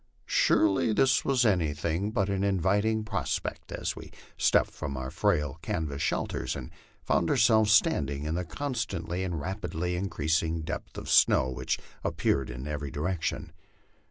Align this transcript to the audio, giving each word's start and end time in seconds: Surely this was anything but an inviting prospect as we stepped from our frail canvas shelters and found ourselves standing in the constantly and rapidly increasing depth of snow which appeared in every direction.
Surely 0.25 0.91
this 0.93 1.23
was 1.23 1.45
anything 1.45 2.09
but 2.09 2.27
an 2.27 2.43
inviting 2.43 3.03
prospect 3.03 3.71
as 3.71 3.95
we 3.95 4.11
stepped 4.35 4.71
from 4.71 4.97
our 4.97 5.11
frail 5.11 5.59
canvas 5.61 6.01
shelters 6.01 6.55
and 6.55 6.71
found 7.03 7.29
ourselves 7.29 7.71
standing 7.71 8.23
in 8.23 8.33
the 8.33 8.43
constantly 8.43 9.23
and 9.23 9.39
rapidly 9.39 9.95
increasing 9.95 10.61
depth 10.63 10.97
of 10.97 11.07
snow 11.07 11.51
which 11.51 11.77
appeared 12.03 12.49
in 12.49 12.67
every 12.67 12.89
direction. 12.89 13.51